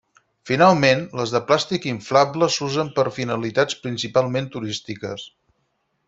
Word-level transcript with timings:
Finalment, 0.49 1.01
les 1.19 1.33
de 1.33 1.41
plàstic 1.51 1.85
inflable 1.91 2.49
s'usen 2.55 2.89
per 2.95 3.05
finalitats 3.17 3.77
principalment 3.83 4.49
turístiques. 4.57 5.27